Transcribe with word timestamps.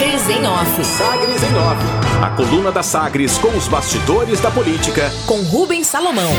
Sagres 0.00 0.30
em 0.30 0.46
Off. 0.46 0.84
Sagres 0.84 1.42
em 1.42 1.54
Off. 1.56 2.24
A 2.24 2.30
coluna 2.30 2.72
da 2.72 2.82
Sagres 2.82 3.36
com 3.36 3.48
os 3.48 3.68
bastidores 3.68 4.40
da 4.40 4.50
política. 4.50 5.12
Com 5.26 5.42
Rubens 5.42 5.86
Salomão. 5.88 6.32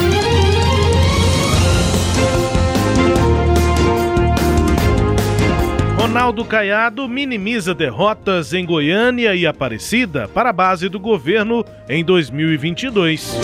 Ronaldo 5.96 6.44
Caiado 6.44 7.08
minimiza 7.08 7.76
derrotas 7.76 8.52
em 8.52 8.66
Goiânia 8.66 9.36
e 9.36 9.46
Aparecida 9.46 10.28
para 10.28 10.50
a 10.50 10.54
base 10.54 10.90
do 10.90 11.00
governo 11.00 11.64
em 11.88 12.04
2022. 12.04 13.38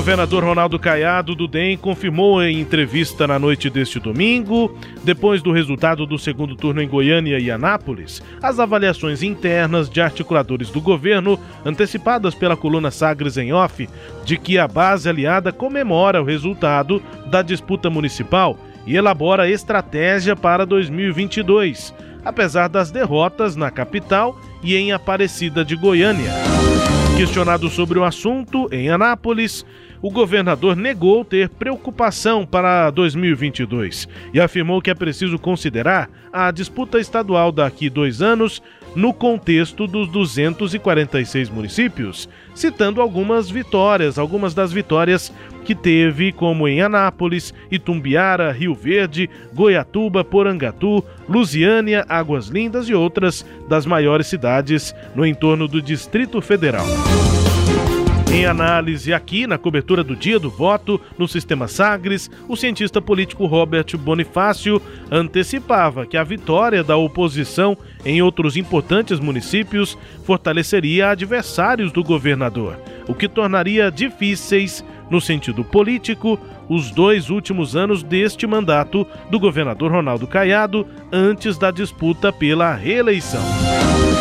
Governador 0.00 0.42
Ronaldo 0.42 0.78
Caiado 0.78 1.34
do 1.34 1.46
DEM 1.46 1.76
confirmou 1.76 2.42
em 2.42 2.58
entrevista 2.58 3.26
na 3.26 3.38
noite 3.38 3.68
deste 3.68 4.00
domingo, 4.00 4.74
depois 5.04 5.42
do 5.42 5.52
resultado 5.52 6.06
do 6.06 6.18
segundo 6.18 6.56
turno 6.56 6.80
em 6.80 6.88
Goiânia 6.88 7.38
e 7.38 7.50
Anápolis, 7.50 8.22
as 8.42 8.58
avaliações 8.58 9.22
internas 9.22 9.90
de 9.90 10.00
articuladores 10.00 10.70
do 10.70 10.80
governo, 10.80 11.38
antecipadas 11.66 12.34
pela 12.34 12.56
coluna 12.56 12.90
Sagres 12.90 13.36
em 13.36 13.52
Off, 13.52 13.86
de 14.24 14.38
que 14.38 14.56
a 14.56 14.66
base 14.66 15.06
aliada 15.06 15.52
comemora 15.52 16.22
o 16.22 16.24
resultado 16.24 17.02
da 17.26 17.42
disputa 17.42 17.90
municipal 17.90 18.58
e 18.86 18.96
elabora 18.96 19.50
estratégia 19.50 20.34
para 20.34 20.64
2022, 20.64 21.94
apesar 22.24 22.70
das 22.70 22.90
derrotas 22.90 23.54
na 23.54 23.70
capital 23.70 24.34
e 24.64 24.76
em 24.76 24.92
Aparecida 24.92 25.62
de 25.62 25.76
Goiânia. 25.76 26.32
Questionado 27.20 27.68
sobre 27.68 27.98
o 27.98 28.04
assunto 28.04 28.66
em 28.72 28.88
Anápolis, 28.88 29.66
o 30.02 30.10
governador 30.10 30.76
negou 30.76 31.24
ter 31.24 31.48
preocupação 31.48 32.46
para 32.46 32.90
2022 32.90 34.08
e 34.32 34.40
afirmou 34.40 34.80
que 34.80 34.90
é 34.90 34.94
preciso 34.94 35.38
considerar 35.38 36.08
a 36.32 36.50
disputa 36.50 36.98
estadual 36.98 37.52
daqui 37.52 37.90
dois 37.90 38.22
anos 38.22 38.62
no 38.94 39.12
contexto 39.12 39.86
dos 39.86 40.08
246 40.08 41.48
municípios, 41.48 42.28
citando 42.54 43.00
algumas 43.00 43.48
vitórias, 43.48 44.18
algumas 44.18 44.52
das 44.52 44.72
vitórias 44.72 45.32
que 45.64 45.74
teve, 45.74 46.32
como 46.32 46.66
em 46.66 46.82
Anápolis, 46.82 47.54
Itumbiara, 47.70 48.50
Rio 48.50 48.74
Verde, 48.74 49.30
Goiatuba, 49.54 50.24
Porangatu, 50.24 51.04
Lusiânia, 51.28 52.04
Águas 52.08 52.48
Lindas 52.48 52.88
e 52.88 52.94
outras 52.94 53.46
das 53.68 53.86
maiores 53.86 54.26
cidades 54.26 54.94
no 55.14 55.24
entorno 55.24 55.68
do 55.68 55.80
Distrito 55.80 56.40
Federal. 56.40 56.86
Em 58.32 58.46
análise 58.46 59.12
aqui 59.12 59.44
na 59.44 59.58
cobertura 59.58 60.04
do 60.04 60.14
dia 60.14 60.38
do 60.38 60.48
voto 60.48 61.00
no 61.18 61.26
sistema 61.26 61.66
Sagres, 61.66 62.30
o 62.48 62.56
cientista 62.56 63.02
político 63.02 63.44
Robert 63.44 63.86
Bonifácio 63.98 64.80
antecipava 65.10 66.06
que 66.06 66.16
a 66.16 66.22
vitória 66.22 66.84
da 66.84 66.96
oposição 66.96 67.76
em 68.04 68.22
outros 68.22 68.56
importantes 68.56 69.18
municípios 69.18 69.98
fortaleceria 70.24 71.08
adversários 71.08 71.90
do 71.90 72.04
governador, 72.04 72.78
o 73.08 73.14
que 73.14 73.28
tornaria 73.28 73.90
difíceis, 73.90 74.84
no 75.10 75.20
sentido 75.20 75.64
político, 75.64 76.38
os 76.68 76.92
dois 76.92 77.30
últimos 77.30 77.74
anos 77.74 78.04
deste 78.04 78.46
mandato 78.46 79.04
do 79.28 79.40
governador 79.40 79.90
Ronaldo 79.90 80.28
Caiado 80.28 80.86
antes 81.10 81.58
da 81.58 81.72
disputa 81.72 82.32
pela 82.32 82.72
reeleição. 82.76 83.42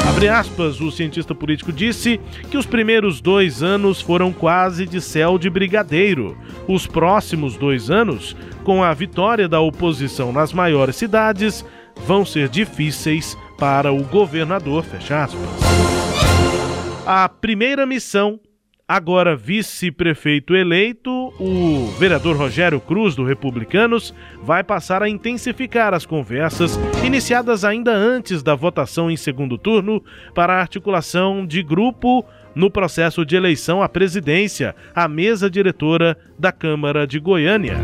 Abre 0.08 0.28
aspas, 0.28 0.82
o 0.82 0.92
cientista 0.92 1.34
político 1.34 1.72
disse 1.72 2.20
que 2.50 2.58
os 2.58 2.66
primeiros 2.66 3.22
dois 3.22 3.64
anos 3.64 4.02
foram 4.02 4.34
quase 4.34 4.86
de 4.86 5.00
céu 5.00 5.38
de 5.38 5.50
brigadeiro. 5.50 6.38
Os 6.68 6.86
próximos 6.86 7.56
dois 7.56 7.90
anos, 7.90 8.36
com 8.64 8.84
a 8.84 8.94
vitória 8.94 9.48
da 9.48 9.60
oposição 9.60 10.32
nas 10.32 10.52
maiores 10.52 10.96
cidades, 10.96 11.66
vão 12.06 12.26
ser 12.26 12.50
difíceis 12.50 13.38
para 13.58 13.92
o 13.92 14.04
governador. 14.04 14.84
Fecha 14.84 15.24
aspas. 15.24 15.42
A 17.06 17.28
primeira 17.30 17.86
missão 17.86 18.40
agora 18.90 19.36
vice-prefeito 19.36 20.56
eleito, 20.56 21.12
o 21.40 21.94
vereador 22.00 22.36
Rogério 22.36 22.82
Cruz, 22.82 23.14
do 23.14 23.24
Republicanos, 23.24 24.16
vai 24.42 24.64
passar 24.64 25.04
a 25.04 25.08
intensificar 25.08 25.94
as 25.94 26.08
conversas 26.08 26.76
iniciadas 27.06 27.64
ainda 27.64 27.92
antes 27.92 28.42
da 28.42 28.56
votação 28.56 29.12
em 29.12 29.16
segundo 29.16 29.60
turno 29.60 30.04
para 30.34 30.56
a 30.56 30.60
articulação 30.60 31.46
de 31.46 31.62
grupo 31.62 32.26
no 32.56 32.72
processo 32.72 33.24
de 33.24 33.36
eleição 33.36 33.84
à 33.84 33.88
presidência, 33.88 34.76
à 34.96 35.08
mesa 35.08 35.52
diretora 35.52 36.18
da 36.38 36.52
Câmara 36.52 37.06
de 37.06 37.20
Goiânia. 37.20 37.78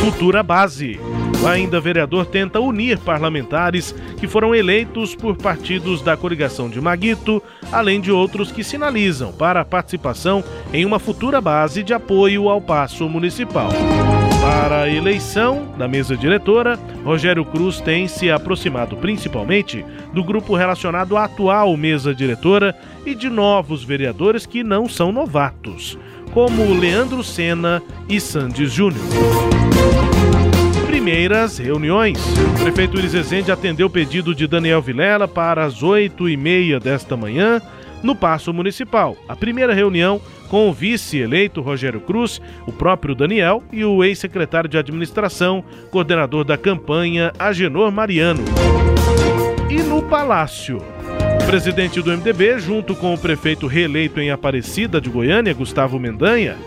Futura 0.00 0.42
base. 0.42 0.98
Ainda 1.44 1.80
vereador 1.80 2.24
tenta 2.24 2.60
unir 2.60 2.98
parlamentares 2.98 3.92
que 4.18 4.28
foram 4.28 4.54
eleitos 4.54 5.14
por 5.14 5.36
partidos 5.36 6.00
da 6.00 6.16
coligação 6.16 6.68
de 6.68 6.80
Maguito, 6.80 7.42
além 7.72 8.00
de 8.00 8.12
outros 8.12 8.52
que 8.52 8.62
sinalizam 8.62 9.32
para 9.32 9.60
a 9.60 9.64
participação 9.64 10.44
em 10.72 10.84
uma 10.84 11.00
futura 11.00 11.40
base 11.40 11.82
de 11.82 11.92
apoio 11.92 12.48
ao 12.48 12.60
passo 12.60 13.08
municipal. 13.08 13.70
Para 14.40 14.82
a 14.82 14.88
eleição 14.88 15.68
da 15.76 15.88
mesa 15.88 16.16
diretora, 16.16 16.78
Rogério 17.04 17.44
Cruz 17.44 17.80
tem 17.80 18.06
se 18.06 18.30
aproximado 18.30 18.96
principalmente 18.96 19.84
do 20.12 20.22
grupo 20.22 20.54
relacionado 20.54 21.16
à 21.16 21.24
atual 21.24 21.76
mesa 21.76 22.14
diretora 22.14 22.76
e 23.04 23.16
de 23.16 23.28
novos 23.28 23.82
vereadores 23.82 24.46
que 24.46 24.62
não 24.62 24.88
são 24.88 25.10
novatos, 25.10 25.98
como 26.32 26.72
Leandro 26.72 27.22
Sena 27.24 27.82
e 28.08 28.20
Sandes 28.20 28.72
Júnior 28.72 29.02
primeiras 30.92 31.56
reuniões. 31.56 32.18
O 32.54 32.64
prefeito 32.64 32.98
Iris 32.98 33.48
atendeu 33.48 33.86
o 33.86 33.90
pedido 33.90 34.34
de 34.34 34.46
Daniel 34.46 34.82
Vilela 34.82 35.26
para 35.26 35.64
as 35.64 35.82
oito 35.82 36.28
e 36.28 36.36
meia 36.36 36.78
desta 36.78 37.16
manhã 37.16 37.62
no 38.02 38.14
Paço 38.14 38.52
Municipal. 38.52 39.16
A 39.26 39.34
primeira 39.34 39.72
reunião 39.72 40.20
com 40.50 40.68
o 40.68 40.72
vice-eleito 40.72 41.62
Rogério 41.62 41.98
Cruz, 41.98 42.42
o 42.66 42.72
próprio 42.72 43.14
Daniel 43.14 43.62
e 43.72 43.82
o 43.86 44.04
ex-secretário 44.04 44.68
de 44.68 44.76
administração, 44.76 45.64
coordenador 45.90 46.44
da 46.44 46.58
campanha, 46.58 47.32
Agenor 47.38 47.90
Mariano. 47.90 48.44
E 49.70 49.82
no 49.82 50.02
Palácio. 50.02 50.76
O 51.42 51.46
presidente 51.46 52.02
do 52.02 52.10
MDB, 52.10 52.58
junto 52.58 52.94
com 52.94 53.14
o 53.14 53.18
prefeito 53.18 53.66
reeleito 53.66 54.20
em 54.20 54.30
Aparecida 54.30 55.00
de 55.00 55.08
Goiânia, 55.08 55.54
Gustavo 55.54 55.98
Mendanha, 55.98 56.58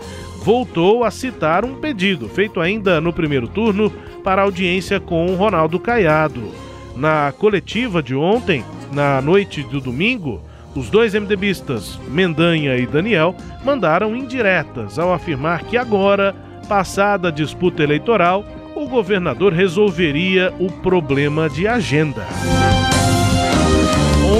voltou 0.46 1.02
a 1.02 1.10
citar 1.10 1.64
um 1.64 1.74
pedido 1.74 2.28
feito 2.28 2.60
ainda 2.60 3.00
no 3.00 3.12
primeiro 3.12 3.48
turno 3.48 3.90
para 4.22 4.42
audiência 4.42 5.00
com 5.00 5.34
Ronaldo 5.34 5.80
Caiado. 5.80 6.52
Na 6.94 7.34
coletiva 7.36 8.00
de 8.00 8.14
ontem, 8.14 8.64
na 8.92 9.20
noite 9.20 9.64
do 9.64 9.80
domingo, 9.80 10.40
os 10.72 10.88
dois 10.88 11.14
MDBistas, 11.14 11.98
Mendanha 12.06 12.76
e 12.76 12.86
Daniel, 12.86 13.34
mandaram 13.64 14.14
indiretas 14.14 15.00
ao 15.00 15.12
afirmar 15.12 15.64
que 15.64 15.76
agora, 15.76 16.32
passada 16.68 17.26
a 17.26 17.32
disputa 17.32 17.82
eleitoral, 17.82 18.44
o 18.76 18.86
governador 18.86 19.52
resolveria 19.52 20.54
o 20.60 20.70
problema 20.70 21.50
de 21.50 21.66
agenda. 21.66 22.24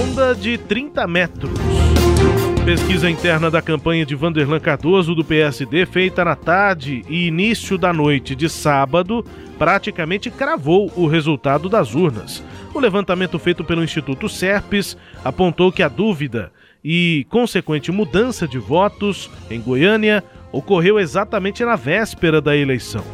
Onda 0.00 0.36
de 0.36 0.56
30 0.56 1.04
metros. 1.08 2.45
Pesquisa 2.66 3.08
interna 3.08 3.48
da 3.48 3.62
campanha 3.62 4.04
de 4.04 4.16
Vanderlan 4.16 4.58
Cardoso 4.58 5.14
do 5.14 5.24
PSD, 5.24 5.86
feita 5.86 6.24
na 6.24 6.34
tarde 6.34 7.04
e 7.08 7.28
início 7.28 7.78
da 7.78 7.92
noite 7.92 8.34
de 8.34 8.48
sábado, 8.48 9.24
praticamente 9.56 10.32
cravou 10.32 10.90
o 10.96 11.06
resultado 11.06 11.68
das 11.68 11.94
urnas. 11.94 12.42
O 12.74 12.80
levantamento 12.80 13.38
feito 13.38 13.62
pelo 13.62 13.84
Instituto 13.84 14.28
Serpes 14.28 14.96
apontou 15.24 15.70
que 15.70 15.80
a 15.80 15.88
dúvida 15.88 16.50
e 16.84 17.24
consequente 17.30 17.92
mudança 17.92 18.48
de 18.48 18.58
votos 18.58 19.30
em 19.48 19.60
Goiânia 19.60 20.24
ocorreu 20.50 20.98
exatamente 20.98 21.64
na 21.64 21.76
véspera 21.76 22.40
da 22.40 22.56
eleição. 22.56 23.04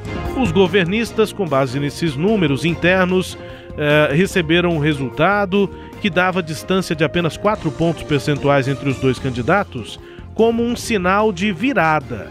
Os 0.40 0.50
governistas, 0.50 1.30
com 1.30 1.46
base 1.46 1.78
nesses 1.78 2.16
números 2.16 2.64
internos, 2.64 3.36
eh, 3.76 4.12
receberam 4.14 4.70
um 4.70 4.78
resultado 4.78 5.68
que 6.02 6.10
dava 6.10 6.42
distância 6.42 6.96
de 6.96 7.04
apenas 7.04 7.36
4 7.36 7.70
pontos 7.70 8.02
percentuais 8.02 8.66
entre 8.66 8.90
os 8.90 8.98
dois 8.98 9.20
candidatos, 9.20 10.00
como 10.34 10.60
um 10.60 10.74
sinal 10.74 11.32
de 11.32 11.52
virada. 11.52 12.26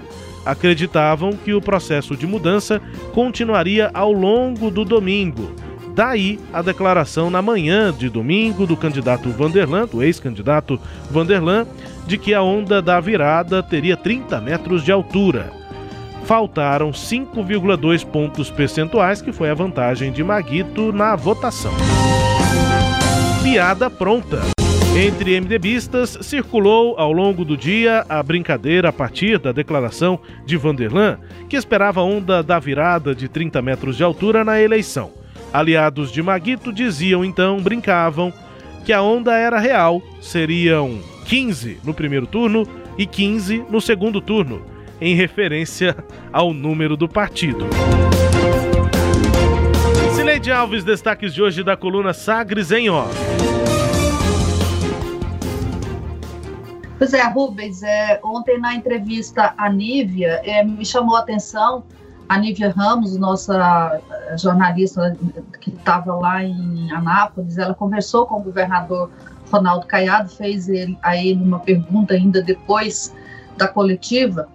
Acreditavam 0.46 1.32
que 1.32 1.54
o 1.54 1.62
processo 1.62 2.18
de 2.18 2.28
mudança 2.28 2.82
continuaria 3.14 3.90
ao 3.94 4.12
longo 4.12 4.70
do 4.70 4.84
domingo. 4.84 5.56
Daí 5.96 6.38
a 6.52 6.62
declaração 6.62 7.30
na 7.30 7.42
manhã 7.42 7.94
de 7.94 8.10
domingo 8.10 8.68
do 8.68 8.76
candidato 8.76 9.30
Vanderlan, 9.30 9.88
do 9.88 10.04
ex-candidato 10.04 10.78
Vanderlan, 11.10 11.66
de 12.06 12.18
que 12.18 12.34
a 12.34 12.42
onda 12.42 12.82
da 12.82 13.00
virada 13.00 13.64
teria 13.64 13.96
30 13.96 14.42
metros 14.42 14.84
de 14.84 14.92
altura. 14.92 15.50
Faltaram 16.26 16.92
5,2 16.92 18.06
pontos 18.06 18.50
percentuais, 18.50 19.22
que 19.22 19.32
foi 19.32 19.50
a 19.50 19.54
vantagem 19.54 20.12
de 20.12 20.24
Maguito 20.24 20.92
na 20.92 21.16
votação 21.16 21.72
piada 23.42 23.90
pronta. 23.90 24.40
Entre 24.96 25.40
MDBistas, 25.40 26.18
circulou 26.22 26.96
ao 26.98 27.12
longo 27.12 27.44
do 27.44 27.58
dia 27.58 28.06
a 28.08 28.22
brincadeira 28.22 28.90
a 28.90 28.94
partir 28.94 29.40
da 29.40 29.52
declaração 29.52 30.20
de 30.46 30.58
Vanderlan, 30.58 31.18
que 31.50 31.56
esperava 31.56 32.02
a 32.02 32.04
onda 32.04 32.44
da 32.44 32.60
virada 32.60 33.16
de 33.16 33.28
30 33.28 33.62
metros 33.62 33.98
de 33.98 34.04
altura 34.04 34.46
na 34.46 34.62
eleição. 34.62 35.12
Aliados 35.52 36.12
de 36.12 36.22
Maguito 36.22 36.72
diziam 36.72 37.26
então, 37.26 37.60
brincavam, 37.60 38.32
que 38.86 38.94
a 38.94 39.02
onda 39.02 39.36
era 39.36 39.60
real. 39.60 40.02
Seriam 40.22 41.00
15 41.26 41.80
no 41.84 41.94
primeiro 41.94 42.28
turno 42.28 42.68
e 42.98 43.06
15 43.08 43.66
no 43.70 43.82
segundo 43.82 44.22
turno, 44.22 44.62
em 45.00 45.16
referência 45.16 45.96
ao 46.32 46.54
número 46.54 46.96
do 46.96 47.08
partido. 47.10 47.68
Cileide 50.32 50.52
Alves, 50.54 50.84
destaques 50.86 51.34
de 51.34 51.42
hoje 51.42 51.62
da 51.62 51.76
coluna 51.76 52.14
Sagres 52.14 52.72
em 52.72 52.90
Off. 52.90 53.14
Pois 56.98 57.14
é, 57.14 57.22
Rubens, 57.24 57.84
é, 57.84 58.18
ontem 58.24 58.58
na 58.58 58.74
entrevista 58.74 59.54
à 59.58 59.70
Nívia, 59.70 60.40
é, 60.46 60.64
me 60.64 60.86
chamou 60.86 61.18
a 61.18 61.20
atenção 61.20 61.84
a 62.30 62.38
Nívia 62.38 62.72
Ramos, 62.72 63.18
nossa 63.18 64.02
eh, 64.10 64.38
jornalista 64.38 65.18
que 65.60 65.70
estava 65.70 66.16
lá 66.16 66.42
em 66.42 66.90
Anápolis, 66.94 67.58
ela 67.58 67.74
conversou 67.74 68.26
com 68.26 68.38
o 68.38 68.42
governador 68.42 69.12
Ronaldo 69.52 69.86
Caiado, 69.86 70.30
fez 70.30 70.70
ele, 70.70 70.98
a 71.04 71.18
ele 71.18 71.44
uma 71.44 71.60
pergunta 71.60 72.14
ainda 72.14 72.42
depois 72.42 73.14
da 73.58 73.68
coletiva, 73.68 74.48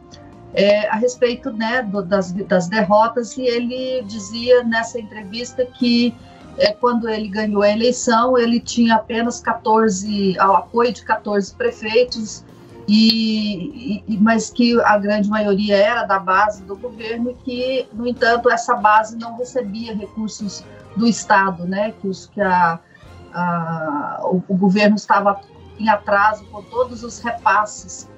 é, 0.55 0.89
a 0.89 0.97
respeito 0.97 1.51
né, 1.53 1.83
do, 1.83 2.03
das, 2.03 2.33
das 2.33 2.69
derrotas, 2.69 3.37
e 3.37 3.43
ele 3.43 4.03
dizia 4.05 4.63
nessa 4.65 4.99
entrevista 4.99 5.65
que 5.65 6.15
é, 6.59 6.73
quando 6.73 7.09
ele 7.09 7.29
ganhou 7.29 7.63
a 7.63 7.71
eleição, 7.71 8.39
ele 8.39 8.61
tinha 8.61 8.97
apenas 8.97 9.41
14, 9.41 10.39
ao 10.39 10.57
apoio 10.57 10.93
de 10.93 11.03
14 11.03 11.55
prefeitos, 11.55 12.45
e, 12.89 14.05
e, 14.07 14.17
mas 14.19 14.49
que 14.49 14.81
a 14.83 14.97
grande 14.97 15.29
maioria 15.29 15.77
era 15.77 16.05
da 16.05 16.21
base 16.21 16.63
do 16.63 16.77
governo 16.77 17.31
e 17.31 17.35
que, 17.35 17.89
no 17.93 18.07
entanto, 18.07 18.49
essa 18.49 18.77
base 18.77 19.17
não 19.17 19.37
recebia 19.37 19.95
recursos 19.95 20.65
do 20.97 21.07
Estado, 21.07 21.67
né? 21.67 21.93
Que, 22.01 22.07
os, 22.07 22.27
que 22.27 22.41
a, 22.41 22.79
a, 23.35 24.21
o, 24.23 24.43
o, 24.49 24.57
governo 24.57 24.95
estava 24.95 25.41
em 25.79 25.89
atraso 25.89 26.45
com 26.47 26.63
todos 26.63 27.03
os 27.03 27.19
repasses 27.19 28.09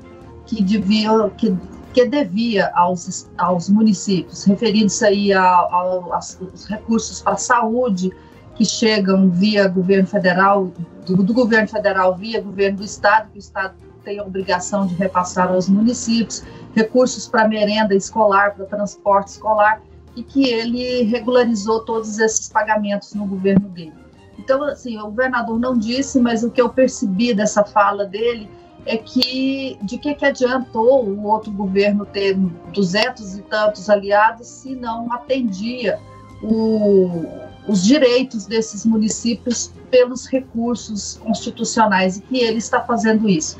que 0.47 0.63
devia, 0.63 1.11
que, 1.37 1.57
que 1.93 2.05
devia 2.05 2.71
aos, 2.75 3.31
aos 3.37 3.69
municípios, 3.69 4.45
referindo-se 4.45 5.05
aí 5.05 5.33
aos 5.33 6.39
recursos 6.69 7.21
para 7.21 7.37
saúde, 7.37 8.13
que 8.55 8.65
chegam 8.65 9.31
via 9.31 9.69
governo 9.69 10.07
federal, 10.07 10.73
do, 11.07 11.23
do, 11.23 11.33
governo 11.33 11.69
federal 11.69 12.17
via 12.17 12.41
governo 12.41 12.79
do 12.79 12.85
estado, 12.85 13.31
que 13.31 13.39
o 13.39 13.41
estado 13.41 13.75
tem 14.05 14.19
a 14.19 14.23
obrigação 14.25 14.87
de 14.87 14.95
repassar 14.95 15.49
aos 15.49 15.69
municípios, 15.69 16.43
recursos 16.75 17.29
para 17.29 17.47
merenda 17.47 17.95
escolar, 17.95 18.55
para 18.55 18.67
transporte 18.67 19.29
escolar, 19.29 19.81
e 20.17 20.23
que 20.23 20.49
ele 20.49 21.03
regularizou 21.03 21.81
todos 21.85 22.19
esses 22.19 22.49
pagamentos 22.49 23.15
no 23.15 23.27
governo 23.27 23.69
dele. 23.69 23.95
Então, 24.37 24.63
assim, 24.65 24.99
o 24.99 25.05
governador 25.05 25.59
não 25.59 25.77
disse, 25.79 26.21
mas 26.21 26.43
o 26.43 26.51
que 26.51 26.61
eu 26.61 26.69
percebi 26.69 27.33
dessa 27.35 27.65
fala 27.65 28.05
dele 28.05 28.49
é 28.89 28.97
que 28.97 29.79
de 29.83 29.99
que, 29.99 30.15
que 30.15 30.25
adiantou 30.25 31.05
o 31.05 31.25
outro 31.25 31.53
governo 31.53 32.07
ter 32.07 32.35
duzentos 32.73 33.37
e 33.37 33.43
tantos 33.43 33.91
aliados 33.91 34.47
se 34.47 34.75
não 34.75 35.13
atendia 35.13 36.01
o, 36.43 37.27
os 37.69 37.85
direitos 37.85 38.47
desses 38.47 38.87
municípios 38.87 39.71
pelos 39.91 40.27
recursos 40.27 41.21
constitucionais 41.23 42.17
e 42.17 42.23
que 42.23 42.39
ele 42.39 42.59
está 42.59 42.81
fazendo 42.81 43.29
isso. 43.29 43.59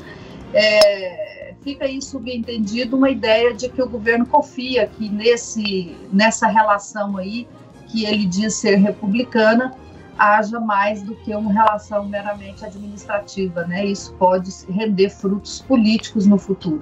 É, 0.51 1.53
fica 1.61 1.85
aí 1.85 2.01
subentendido 2.01 2.97
uma 2.97 3.09
ideia 3.09 3.53
de 3.53 3.69
que 3.69 3.81
o 3.81 3.87
governo 3.87 4.25
confia 4.25 4.87
que 4.87 5.07
nesse, 5.09 5.95
nessa 6.11 6.47
relação 6.47 7.17
aí, 7.17 7.47
que 7.87 8.05
ele 8.05 8.25
diz 8.25 8.55
ser 8.55 8.77
republicana, 8.77 9.73
haja 10.19 10.59
mais 10.59 11.01
do 11.01 11.15
que 11.15 11.33
uma 11.33 11.51
relação 11.51 12.05
meramente 12.07 12.65
administrativa, 12.65 13.65
né? 13.65 13.85
Isso 13.85 14.13
pode 14.15 14.51
render 14.69 15.09
frutos 15.09 15.61
políticos 15.61 16.27
no 16.27 16.37
futuro. 16.37 16.81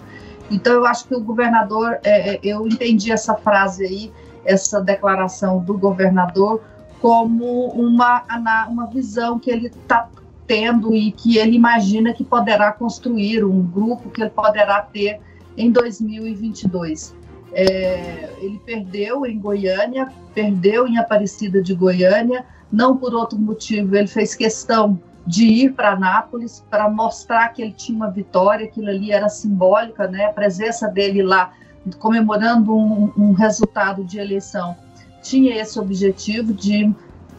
Então, 0.49 0.73
eu 0.73 0.85
acho 0.85 1.07
que 1.07 1.15
o 1.15 1.21
governador, 1.21 1.99
é, 2.03 2.35
é 2.35 2.39
eu 2.43 2.67
entendi 2.67 3.11
essa 3.11 3.35
frase 3.35 3.85
aí, 3.85 4.11
essa 4.43 4.81
declaração 4.81 5.59
do 5.59 5.77
governador 5.77 6.61
como 6.99 7.67
uma, 7.67 8.23
uma 8.67 8.87
visão 8.87 9.37
que 9.37 9.51
ele 9.51 9.67
está 9.67 10.09
tendo 10.47 10.95
e 10.95 11.11
que 11.11 11.37
ele 11.37 11.55
imagina 11.55 12.13
que 12.13 12.23
poderá 12.23 12.71
construir, 12.71 13.43
um 13.43 13.61
grupo 13.61 14.09
que 14.09 14.21
ele 14.21 14.31
poderá 14.31 14.81
ter 14.81 15.19
em 15.55 15.69
2022. 15.69 17.15
É, 17.51 18.29
ele 18.39 18.59
perdeu 18.65 19.25
em 19.25 19.37
Goiânia, 19.37 20.11
perdeu 20.33 20.87
em 20.87 20.97
Aparecida 20.97 21.61
de 21.61 21.75
Goiânia, 21.75 22.45
não 22.71 22.97
por 22.97 23.13
outro 23.13 23.37
motivo, 23.37 23.95
ele 23.95 24.07
fez 24.07 24.35
questão 24.35 24.99
de 25.25 25.45
ir 25.45 25.73
para 25.73 25.91
Anápolis 25.91 26.63
para 26.69 26.89
mostrar 26.89 27.49
que 27.49 27.61
ele 27.61 27.73
tinha 27.73 27.97
uma 27.97 28.09
vitória, 28.09 28.65
aquilo 28.65 28.87
ali 28.87 29.11
era 29.11 29.27
simbólica, 29.27 30.07
né? 30.07 30.25
A 30.25 30.33
presença 30.33 30.87
dele 30.87 31.21
lá 31.21 31.51
comemorando 31.99 32.75
um, 32.75 33.11
um 33.17 33.33
resultado 33.33 34.03
de 34.03 34.19
eleição 34.19 34.75
tinha 35.21 35.61
esse 35.61 35.77
objetivo 35.79 36.53
de, 36.53 36.93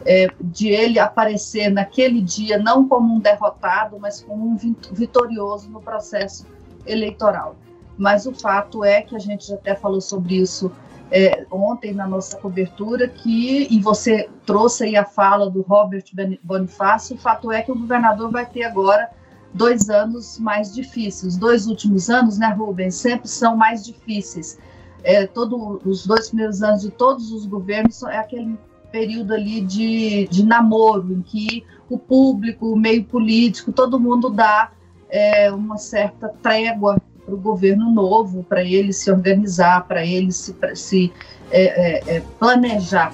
é, 0.05 0.27
de 0.39 0.69
ele 0.69 0.99
aparecer 0.99 1.69
naquele 1.69 2.21
dia 2.21 2.57
não 2.57 2.87
como 2.87 3.15
um 3.15 3.19
derrotado, 3.19 3.97
mas 3.99 4.21
como 4.21 4.47
um 4.47 4.57
vitorioso 4.91 5.69
no 5.69 5.81
processo 5.81 6.45
eleitoral. 6.85 7.55
Mas 7.97 8.25
o 8.25 8.33
fato 8.33 8.83
é 8.83 9.01
que 9.01 9.15
a 9.15 9.19
gente 9.19 9.47
já 9.47 9.55
até 9.55 9.75
falou 9.75 9.99
sobre 9.99 10.35
isso 10.35 10.71
é, 11.11 11.45
ontem 11.51 11.93
na 11.93 12.07
nossa 12.07 12.37
cobertura, 12.37 13.07
que, 13.07 13.67
e 13.69 13.79
você 13.79 14.29
trouxe 14.45 14.85
aí 14.85 14.95
a 14.95 15.05
fala 15.05 15.49
do 15.49 15.61
Robert 15.61 16.03
Bonifácio, 16.43 17.15
o 17.15 17.19
fato 17.19 17.51
é 17.51 17.61
que 17.61 17.71
o 17.71 17.77
governador 17.77 18.31
vai 18.31 18.45
ter 18.45 18.63
agora 18.63 19.09
dois 19.53 19.89
anos 19.89 20.37
mais 20.39 20.73
difíceis. 20.73 21.33
Os 21.33 21.37
dois 21.37 21.67
últimos 21.67 22.09
anos, 22.09 22.37
né, 22.37 22.47
Rubens, 22.47 22.95
sempre 22.95 23.27
são 23.27 23.55
mais 23.55 23.83
difíceis 23.83 24.57
é, 25.03 25.25
todo, 25.25 25.81
os 25.85 26.05
dois 26.05 26.29
primeiros 26.29 26.61
anos 26.61 26.81
de 26.81 26.91
todos 26.91 27.31
os 27.31 27.45
governos 27.45 28.03
é 28.03 28.17
aquele 28.17 28.57
período 28.91 29.33
ali 29.33 29.61
de, 29.61 30.27
de 30.27 30.45
namoro, 30.45 31.13
em 31.13 31.21
que 31.21 31.63
o 31.89 31.97
público, 31.97 32.73
o 32.73 32.77
meio 32.77 33.03
político, 33.03 33.71
todo 33.71 33.99
mundo 33.99 34.29
dá 34.29 34.71
é, 35.09 35.51
uma 35.51 35.77
certa 35.77 36.29
trégua 36.41 37.01
para 37.29 37.35
o 37.35 37.37
governo 37.37 37.91
novo, 37.91 38.43
para 38.43 38.63
ele 38.63 38.91
se 38.91 39.11
organizar, 39.11 39.85
para 39.87 40.05
ele 40.05 40.31
se, 40.31 40.55
se 40.73 41.13
é, 41.51 41.63
é, 42.11 42.17
é 42.17 42.23
planejar. 42.39 43.13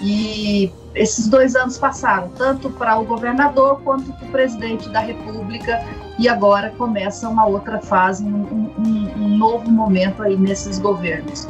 E 0.00 0.70
esses 0.94 1.26
dois 1.26 1.56
anos 1.56 1.76
passaram, 1.76 2.28
tanto 2.36 2.70
para 2.70 2.96
o 2.98 3.04
governador 3.04 3.80
quanto 3.82 4.12
para 4.12 4.26
o 4.26 4.30
presidente 4.30 4.88
da 4.90 5.00
República, 5.00 5.84
e 6.18 6.28
agora 6.28 6.70
começa 6.78 7.28
uma 7.28 7.46
outra 7.46 7.80
fase, 7.80 8.24
um, 8.24 8.70
um, 8.78 9.12
um 9.16 9.36
novo 9.36 9.70
momento 9.70 10.22
aí 10.22 10.36
nesses 10.36 10.78
governos. 10.78 11.48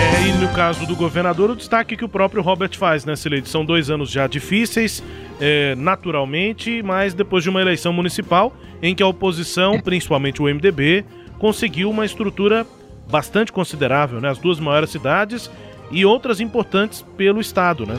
É, 0.00 0.28
e 0.28 0.32
no 0.32 0.48
caso 0.54 0.86
do 0.86 0.96
governador, 0.96 1.50
o 1.50 1.56
destaque 1.56 1.94
que 1.96 2.04
o 2.04 2.08
próprio 2.08 2.42
Robert 2.42 2.76
faz 2.76 3.04
nessa 3.04 3.28
eleição. 3.28 3.50
São 3.50 3.64
dois 3.64 3.90
anos 3.90 4.10
já 4.10 4.26
difíceis, 4.26 5.02
é, 5.38 5.74
naturalmente, 5.74 6.82
mas 6.82 7.12
depois 7.12 7.44
de 7.44 7.50
uma 7.50 7.60
eleição 7.60 7.92
municipal 7.92 8.52
em 8.82 8.94
que 8.94 9.02
a 9.02 9.06
oposição, 9.06 9.80
principalmente 9.80 10.40
o 10.40 10.46
MDB, 10.46 11.04
conseguiu 11.38 11.90
uma 11.90 12.04
estrutura 12.04 12.66
bastante 13.10 13.52
considerável, 13.52 14.20
né? 14.20 14.30
As 14.30 14.38
duas 14.38 14.60
maiores 14.60 14.90
cidades 14.90 15.50
e 15.90 16.04
outras 16.04 16.40
importantes 16.40 17.02
pelo 17.16 17.40
Estado, 17.40 17.84
né? 17.84 17.96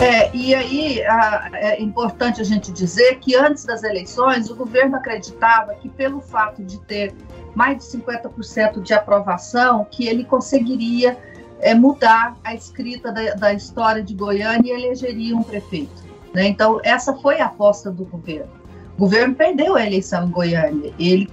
É, 0.00 0.34
e 0.34 0.52
aí 0.52 1.02
a, 1.04 1.50
é 1.54 1.80
importante 1.80 2.40
a 2.40 2.44
gente 2.44 2.72
dizer 2.72 3.20
que 3.20 3.36
antes 3.36 3.64
das 3.64 3.84
eleições 3.84 4.50
o 4.50 4.56
governo 4.56 4.96
acreditava 4.96 5.74
que 5.74 5.88
pelo 5.88 6.20
fato 6.20 6.62
de 6.64 6.80
ter 6.80 7.14
mais 7.54 7.78
de 7.78 7.84
50% 7.98 8.82
de 8.82 8.92
aprovação, 8.92 9.86
que 9.88 10.08
ele 10.08 10.24
conseguiria 10.24 11.16
é, 11.60 11.72
mudar 11.72 12.36
a 12.42 12.52
escrita 12.52 13.12
da, 13.12 13.34
da, 13.34 13.54
história 13.54 14.02
de 14.02 14.14
Goiânia 14.14 14.72
e 14.72 14.84
elegeria 14.84 15.36
um 15.36 15.42
prefeito. 15.42 16.02
Né? 16.34 16.48
Então 16.48 16.80
essa 16.82 17.14
foi 17.14 17.40
a 17.40 17.46
aposta 17.46 17.90
do 17.90 18.04
governo. 18.04 18.50
O 18.96 19.00
governo 19.00 19.34
perdeu 19.34 19.74
a 19.74 19.86
eleição 19.86 20.26
em 20.26 20.30
Goiânia. 20.30 20.92
Ele 20.98 21.28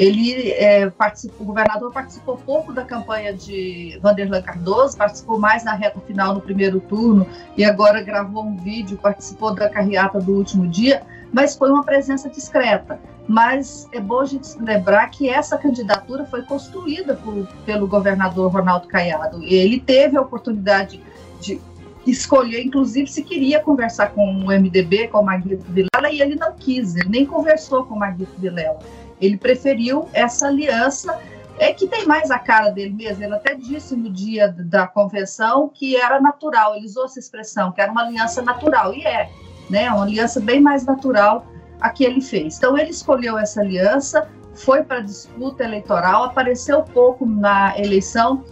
ele 0.00 0.52
é, 0.52 0.90
o 1.38 1.44
governador 1.44 1.92
participou 1.92 2.38
pouco 2.38 2.72
da 2.72 2.82
campanha 2.84 3.34
de 3.34 3.98
Vanderlan 4.02 4.40
Cardoso, 4.40 4.96
participou 4.96 5.38
mais 5.38 5.62
na 5.62 5.74
reta 5.74 6.00
final 6.00 6.32
no 6.32 6.40
primeiro 6.40 6.80
turno 6.80 7.26
e 7.54 7.62
agora 7.62 8.02
gravou 8.02 8.42
um 8.42 8.56
vídeo, 8.56 8.96
participou 8.96 9.54
da 9.54 9.68
carreata 9.68 10.18
do 10.18 10.32
último 10.32 10.66
dia, 10.66 11.02
mas 11.30 11.54
foi 11.54 11.70
uma 11.70 11.84
presença 11.84 12.30
discreta. 12.30 12.98
Mas 13.28 13.86
é 13.92 14.00
bom 14.00 14.20
a 14.20 14.24
gente 14.24 14.58
lembrar 14.58 15.06
que 15.10 15.28
essa 15.28 15.58
candidatura 15.58 16.24
foi 16.24 16.42
construída 16.44 17.14
por, 17.16 17.46
pelo 17.66 17.86
governador 17.86 18.50
Ronaldo 18.50 18.88
Caiado. 18.88 19.44
Ele 19.44 19.78
teve 19.78 20.16
a 20.16 20.22
oportunidade 20.22 21.02
de 21.42 21.60
escolher, 22.06 22.62
inclusive, 22.62 23.10
se 23.10 23.22
queria 23.22 23.60
conversar 23.60 24.12
com 24.12 24.24
o 24.24 24.46
MDB, 24.46 25.08
com 25.08 25.18
o 25.18 25.24
Maguito 25.24 25.64
Vilela, 25.68 26.10
e 26.10 26.20
ele 26.20 26.34
não 26.34 26.52
quis, 26.54 26.96
ele 26.96 27.08
nem 27.08 27.26
conversou 27.26 27.84
com 27.84 27.94
o 27.94 27.98
Maguito 27.98 28.32
Vilela. 28.38 28.78
Ele 29.20 29.36
preferiu 29.36 30.08
essa 30.12 30.46
aliança 30.46 31.18
é 31.60 31.74
que 31.74 31.86
tem 31.86 32.06
mais 32.06 32.30
a 32.30 32.38
cara 32.38 32.70
dele 32.70 32.94
mesmo. 32.94 33.22
Ele 33.22 33.34
até 33.34 33.54
disse 33.54 33.94
no 33.94 34.10
dia 34.10 34.48
da 34.48 34.86
convenção 34.86 35.68
que 35.68 35.94
era 35.94 36.18
natural, 36.18 36.74
ele 36.74 36.86
usou 36.86 37.04
essa 37.04 37.18
expressão, 37.18 37.70
que 37.70 37.82
era 37.82 37.92
uma 37.92 38.02
aliança 38.02 38.40
natural, 38.40 38.94
e 38.94 39.04
é. 39.04 39.30
né? 39.68 39.90
Uma 39.90 40.04
aliança 40.04 40.40
bem 40.40 40.58
mais 40.58 40.86
natural 40.86 41.46
a 41.78 41.90
que 41.90 42.02
ele 42.02 42.22
fez. 42.22 42.56
Então 42.56 42.78
ele 42.78 42.90
escolheu 42.90 43.38
essa 43.38 43.60
aliança, 43.60 44.26
foi 44.54 44.82
para 44.82 44.98
a 44.98 45.02
disputa 45.02 45.62
eleitoral, 45.62 46.24
apareceu 46.24 46.82
pouco 46.82 47.26
na 47.26 47.78
eleição, 47.78 48.42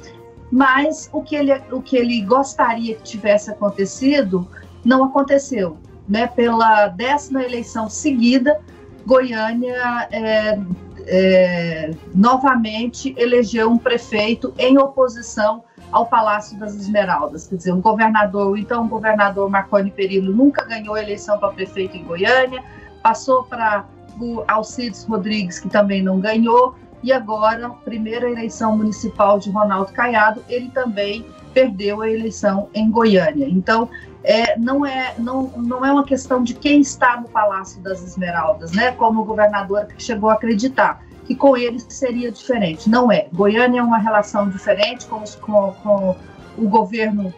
mas 0.50 1.08
o 1.12 1.22
que 1.22 1.36
ele, 1.36 1.52
o 1.70 1.82
que 1.82 1.96
ele 1.96 2.20
gostaria 2.22 2.94
que 2.94 3.02
tivesse 3.02 3.50
acontecido 3.50 4.48
não 4.84 5.04
aconteceu. 5.04 5.76
Né? 6.08 6.26
Pela 6.26 6.88
décima 6.88 7.42
eleição 7.42 7.88
seguida, 7.88 8.58
Goiânia 9.06 10.08
é, 10.10 10.58
é, 11.06 11.90
novamente 12.14 13.14
elegeu 13.16 13.70
um 13.70 13.78
prefeito 13.78 14.52
em 14.58 14.78
oposição 14.78 15.64
ao 15.90 16.06
Palácio 16.06 16.58
das 16.58 16.74
Esmeraldas. 16.74 17.46
Quer 17.46 17.56
dizer, 17.56 17.72
o 17.72 17.80
governador, 17.80 18.52
o 18.52 18.56
então 18.56 18.86
governador 18.88 19.48
Marconi 19.48 19.90
Perillo 19.90 20.32
nunca 20.34 20.64
ganhou 20.64 20.96
eleição 20.96 21.38
para 21.38 21.50
prefeito 21.50 21.96
em 21.96 22.04
Goiânia, 22.04 22.62
passou 23.02 23.44
para 23.44 23.86
o 24.20 24.42
Alcides 24.48 25.04
Rodrigues, 25.04 25.58
que 25.58 25.68
também 25.68 26.02
não 26.02 26.20
ganhou, 26.20 26.74
e 27.02 27.12
agora, 27.12 27.70
primeira 27.84 28.28
eleição 28.28 28.76
municipal 28.76 29.38
de 29.38 29.50
Ronaldo 29.50 29.92
Caiado, 29.92 30.44
ele 30.48 30.68
também 30.70 31.24
perdeu 31.54 32.02
a 32.02 32.10
eleição 32.10 32.68
em 32.74 32.90
Goiânia. 32.90 33.48
Então, 33.48 33.88
é, 34.24 34.58
não, 34.58 34.84
é, 34.84 35.14
não, 35.18 35.44
não 35.56 35.84
é 35.84 35.92
uma 35.92 36.04
questão 36.04 36.42
de 36.42 36.54
quem 36.54 36.80
está 36.80 37.20
no 37.20 37.28
Palácio 37.28 37.80
das 37.82 38.02
Esmeraldas, 38.02 38.72
né? 38.72 38.92
Como 38.92 39.22
o 39.22 39.24
governador 39.24 39.86
chegou 39.96 40.30
a 40.30 40.34
acreditar 40.34 41.04
que 41.24 41.34
com 41.34 41.56
eles 41.56 41.86
seria 41.88 42.32
diferente. 42.32 42.88
Não 42.88 43.12
é. 43.12 43.28
Goiânia 43.32 43.80
é 43.80 43.82
uma 43.82 43.98
relação 43.98 44.48
diferente 44.48 45.06
com, 45.06 45.22
os, 45.22 45.34
com, 45.36 45.72
com 45.82 46.16
o 46.56 46.68
governo 46.68 47.32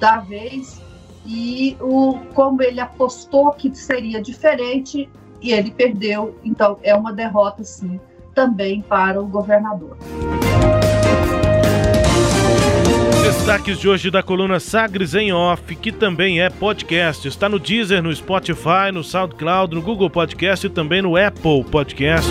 da 0.00 0.18
vez 0.18 0.80
e 1.24 1.76
o, 1.80 2.18
como 2.34 2.62
ele 2.62 2.80
apostou 2.80 3.52
que 3.52 3.74
seria 3.74 4.22
diferente 4.22 5.08
e 5.40 5.52
ele 5.52 5.70
perdeu, 5.70 6.38
então 6.42 6.78
é 6.82 6.94
uma 6.94 7.12
derrota 7.12 7.62
sim 7.62 8.00
também 8.36 8.82
para 8.82 9.20
o 9.20 9.26
governador. 9.26 9.96
Destaques 13.22 13.78
de 13.78 13.88
hoje 13.88 14.10
da 14.10 14.22
coluna 14.22 14.60
Sagres 14.60 15.14
em 15.14 15.32
Off, 15.32 15.74
que 15.74 15.90
também 15.90 16.42
é 16.42 16.50
podcast. 16.50 17.26
Está 17.26 17.48
no 17.48 17.58
Deezer, 17.58 18.02
no 18.02 18.14
Spotify, 18.14 18.92
no 18.92 19.02
SoundCloud, 19.02 19.74
no 19.74 19.80
Google 19.80 20.10
Podcast 20.10 20.66
e 20.66 20.70
também 20.70 21.00
no 21.00 21.16
Apple 21.16 21.64
Podcast. 21.64 22.30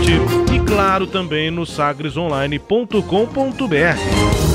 E 0.53 0.59
claro, 0.65 1.07
também 1.07 1.49
no 1.49 1.65
sagresonline.com.br. 1.65 4.54